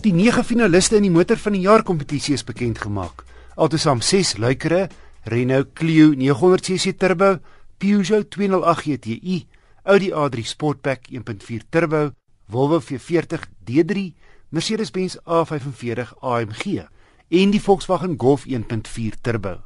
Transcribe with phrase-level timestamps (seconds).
[0.00, 3.26] Die 9 finaliste in die motor van die jaar kompetisie is bekend gemaak.
[3.60, 4.86] Altesaam 6 luikere:
[5.28, 7.34] Renault Clio 900cc turbo,
[7.76, 9.36] Peugeot 208 GTI,
[9.84, 12.14] Audi A3 Sportback 1.4 turbo,
[12.48, 14.06] Volvo V40 D3,
[14.48, 16.86] Mercedes-Benz A45 AMG
[17.28, 19.58] en die Volkswagen Golf 1.4 turbo.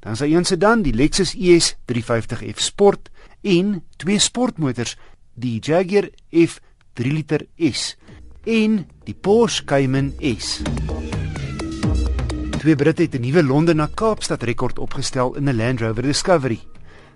[0.00, 4.96] Dan is daar een sedan, die Lexus ES 350F Sport en twee sportmotors,
[5.34, 6.58] die Jaguar F
[6.98, 7.94] 3 liter S
[8.44, 10.62] en die Porsche Cayman S.
[12.58, 16.60] Twee Britte het 'n nuwe Londen na Kaapstad rekord opgestel in 'n Land Rover Discovery.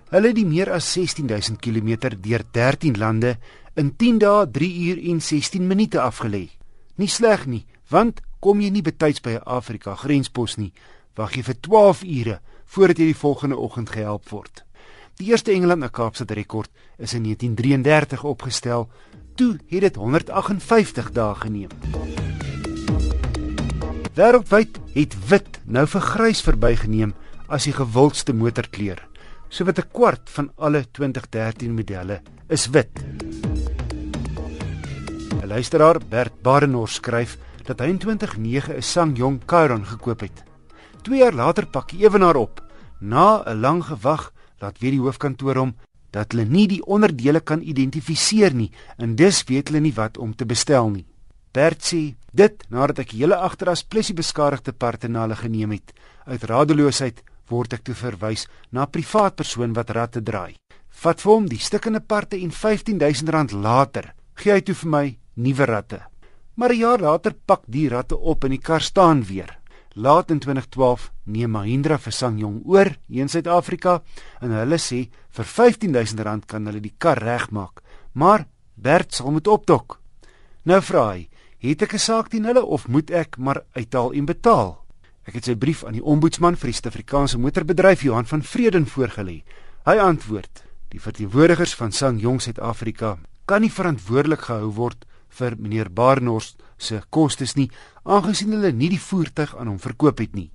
[0.09, 3.37] Hulle het die meer as 16000 km deur 13 lande
[3.73, 6.49] in 10 dae, 3 uur en 16 minute afgelê.
[6.95, 10.73] Nie sleg nie, want kom jy nie betyds by 'n Afrika grenspos nie,
[11.15, 14.63] wag jy vir 12 ure voordat jy die volgende oggend gehelp word.
[15.21, 18.87] Die eerste Engeland na Kaapstad rekord is in 1933 opgestel.
[19.37, 21.69] Toe het dit 158 dae geneem.
[24.17, 27.13] Wêreldwyd het wit nou vir grys verbygeneem
[27.45, 28.97] as die gewildste motorkleur.
[29.49, 33.05] Sowat 'n kwart van alle 2013 modelle is wit.
[35.41, 40.43] 'n Luisteraar, Bert Barenor skryf dat hy in 2009 'n Sangyong Chiron gekoop het.
[41.01, 42.63] 2 jaar later pak hy ewenaar op.
[42.99, 44.33] Na 'n lang gewag,
[44.63, 45.73] laat weer die hoofkantoor hom
[46.13, 50.33] dat hulle nie die onderdele kan identifiseer nie en dus weet hulle nie wat om
[50.35, 51.05] te bestel nie.
[51.53, 55.93] Bert sê dit nadat ek hele agteras plesie beskadigde parte na hulle geneem het.
[56.25, 60.55] Uit radeloosheid word ek toe verwys na 'n privaat persoon wat ratte draai.
[60.89, 65.65] Vat vir hom die stukkende parte en R15000 later gee hy toe vir my nuwe
[65.65, 65.99] ratte.
[66.55, 69.59] Maar 'n jaar later pak die ratte op en die kar staan weer.
[69.95, 74.01] Laat in 2012 neem Mahindra vir Sangyong oor in Suid-Afrika
[74.41, 77.83] en hulle sê vir R15000 kan hulle die kar regmaak.
[78.13, 79.99] Maar Bert sal moet opdok.
[80.65, 81.29] Nou vra hy,
[81.63, 84.83] Het ek 'n saak teen hulle of moet ek maar uithaal en betaal?
[85.23, 89.43] Ek het sy brief aan die ombudsman vir die Suid-Afrikaanse motorbedryf Johan van Vreden voorgelê.
[89.85, 95.05] Hy antwoord: Die verteenwoordigers van Sangyong Suid-Afrika kan nie verantwoordelik gehou word
[95.39, 97.71] vir meneer Barnard se kostes nie,
[98.03, 100.51] aangesien hulle nie die voertuig aan hom verkoop het nie.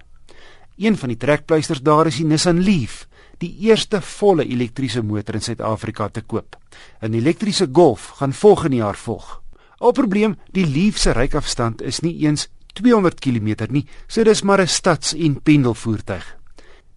[0.79, 3.03] Een van die trekpleisters daar is die Nissan Leaf,
[3.37, 6.57] die eerste volle elektriese motor in Suid-Afrika te koop.
[7.01, 9.41] 'n Elektriese Golf gaan volgende jaar volg.
[9.77, 14.61] Al probleem, die Leaf se ryafstand is nie eens 200 km nie, so dis maar
[14.61, 16.37] 'n stads- en pendelvoertuig.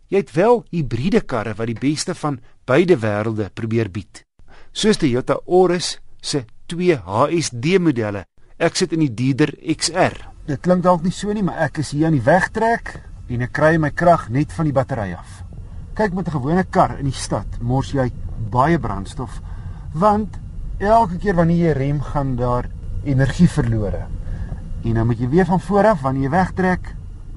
[0.09, 4.25] Jy het wel hibriede karre wat die beste van beide wêrelde probeer bied.
[4.73, 8.23] Soos die Toyota Auris se 2 HSD modelle.
[8.57, 10.15] Ek sit in die Dieder XR.
[10.49, 12.95] Dit klink dalk nie so nie, maar ek is hier aan die weg trek
[13.29, 15.43] en ek kry my krag net van die battery af.
[15.93, 18.11] Kyk met 'n gewone kar in die stad, mors jy
[18.51, 19.43] baie brandstof
[19.93, 20.41] want
[20.79, 22.71] elke keer wanneer jy rem gaan daar
[23.05, 24.07] energie verlore.
[24.85, 26.95] En dan moet jy weer van voor af wanneer jy wegtrek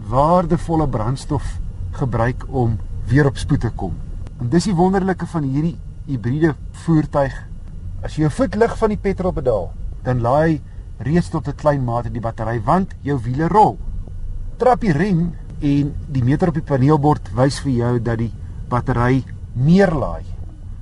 [0.08, 1.60] waardevolle brandstof
[1.92, 3.94] gebruik om weer op spoed te kom.
[4.40, 6.56] En dis die wonderlike van hierdie hibriede
[6.86, 7.34] voertuig.
[8.04, 9.72] As jy jou voet lig van die petrolpedaal,
[10.06, 10.62] dan laai
[11.00, 13.78] reeds tot 'n klein mate die battery want jou wiele rol.
[14.58, 18.32] Trap die rem en die meter op die paneelbord wys vir jou dat die
[18.70, 19.24] battery
[19.54, 20.24] meer laai.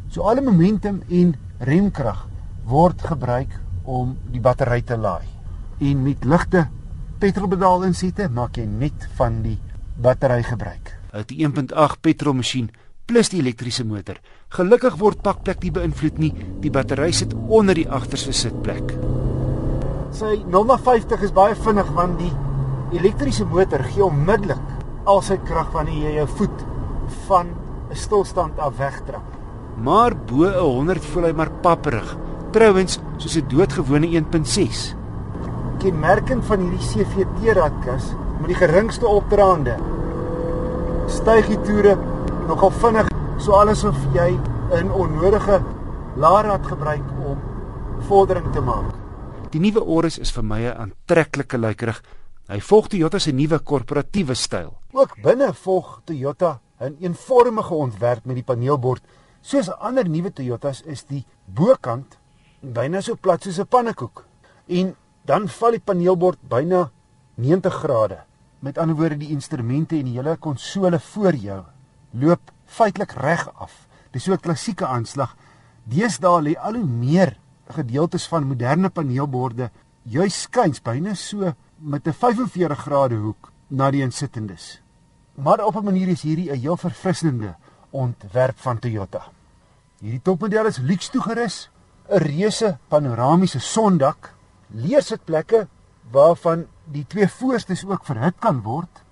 [0.10, 2.28] So alle momentum en remkrag
[2.66, 5.26] word gebruik om die battery te laai
[5.80, 6.68] en met ligte
[7.20, 9.58] petrolpedaal insette maak jy net van die
[9.96, 10.94] battery gebruik.
[11.30, 12.72] Die 1.8 petrolmasjien
[13.06, 14.20] plus die elektriese motor.
[14.56, 16.32] Gelukkig word pakplek nie beïnvloed nie.
[16.64, 18.96] Die battery sit onder die agterste sitplek.
[20.14, 22.32] Sy 0.50 is baie vinnig want die
[23.00, 26.66] elektriese motor gee onmiddellik al sy krag wanneer jy jou voet
[27.28, 27.48] van
[27.90, 29.26] 'n stilstand af wegtrap.
[29.78, 32.18] Maar bo 'n 100 voel hy maar papperig.
[32.52, 34.96] Trouwens, soos 'n doodgewone 1.6
[35.84, 39.76] kenmerkend van hierdie CVT radkas met die geringste opdraande.
[41.12, 41.98] Styg die toere
[42.48, 43.08] nogal vinnig,
[43.38, 44.40] so alles of jy
[44.72, 45.62] 'n onnodige
[46.16, 47.38] laarrad gebruik om
[48.08, 48.94] vordering te maak.
[49.50, 52.02] Die nuwe Auris is vir my 'n aantreklike lykerig.
[52.48, 54.74] Hy volg Toyota se nuwe korporatiewe styl.
[54.92, 59.04] Ook binne volg Toyota 'n eenvormige ontwerp met die paneelbord.
[59.42, 62.18] Soos ander nuwe Toyotas is die bokant
[62.62, 64.26] byna so plat soos 'n pannekoek.
[64.68, 66.92] En dan val die paneelbord byna
[67.36, 68.24] 90 grade
[68.60, 71.64] met ander woorde die instrumente en die hele konsole voor jou
[72.14, 73.88] loop feitelik reg af.
[74.12, 75.36] Dis so 'n klassieke aanslag.
[75.84, 77.38] Deesdae lê al hoe meer
[77.68, 79.72] gedeeltes van moderne paneelborde
[80.04, 84.82] juis skuins byne so met 'n 45 grade hoek na die insittendes.
[85.36, 87.56] Maar op 'n manier is hierdie 'n heel verfrissende
[87.90, 89.32] ontwerp van Toyota.
[90.00, 91.70] Hierdie topmodel is luks toegerus,
[92.10, 94.34] 'n reuse panoramiese sondak,
[94.68, 95.68] leersitplekke
[96.12, 99.04] waarvan die twee voorstes ook verhit kan word,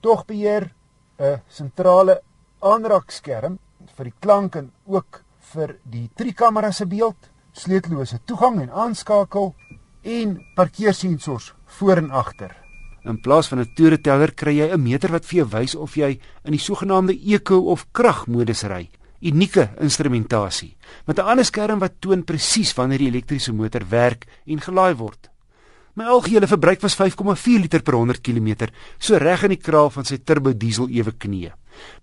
[0.00, 0.72] tog beheer
[1.18, 2.22] 'n sentrale
[2.60, 3.58] aanraakskerm
[3.96, 5.22] vir die klank en ook
[5.52, 7.16] vir die driekamera se beeld,
[7.52, 9.54] sleutellose toegang en aanskakel
[10.02, 12.54] en parkeersensors voor en agter.
[13.04, 16.20] In plaas van 'n toereteller kry jy 'n meter wat vir jou wys of jy
[16.44, 18.90] in die sogenaamde eco of kragmodus ry.
[19.22, 20.76] Unieke instrumentasie
[21.06, 25.30] met 'n ander skerm wat toon presies wanneer die elektriese motor werk en gelaai word.
[25.94, 28.68] My algehele verbruik was 5,4 liter per 100 km,
[28.98, 31.52] so reg in die kraal van sy turbo diesel ewe knie.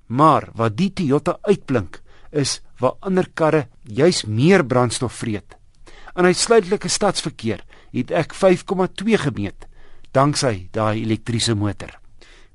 [0.08, 2.02] Maar wat die Toyota uitblink,
[2.32, 5.58] is waar ander karre juis meer brandstof vreet.
[6.16, 9.68] In uitsluitlike stadsverkeer het ek 5,2 gemeet
[10.18, 11.92] danksy daai elektriese motor.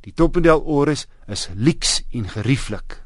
[0.03, 3.03] Die topmodel Auris is lyks en gerieflik.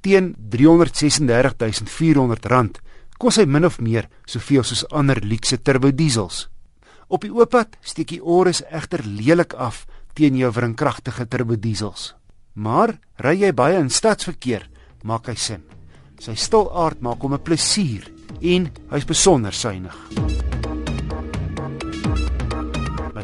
[0.00, 2.78] Teen R336400
[3.18, 6.46] kos hy min of meer soveel soos ander lykse turbo diesels.
[7.08, 12.14] Op die ooppad steek die Auris egter lelik af teen jou wringkragtige turbo diesels.
[12.58, 14.66] Maar ry jy baie in stadsverkeer,
[15.06, 15.62] maak hy sin.
[16.18, 18.10] Sy stil aard maak hom 'n plesier
[18.42, 19.94] en hy's besonder suiwig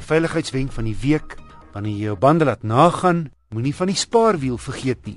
[0.04, 1.38] veiligheidswenk van die week
[1.72, 5.16] wanneer jy jou bande laat nagaan, moenie van die spaarwiel vergeet nie.